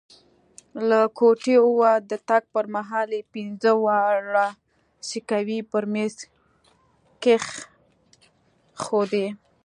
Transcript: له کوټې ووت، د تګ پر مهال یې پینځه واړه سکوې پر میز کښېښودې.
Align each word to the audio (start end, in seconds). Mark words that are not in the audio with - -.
له 0.87 0.99
کوټې 1.17 1.55
ووت، 1.63 2.01
د 2.11 2.13
تګ 2.29 2.43
پر 2.53 2.65
مهال 2.75 3.09
یې 3.17 3.23
پینځه 3.33 3.71
واړه 3.83 4.47
سکوې 5.09 5.59
پر 5.71 5.83
میز 5.93 6.15
کښېښودې. 7.23 9.27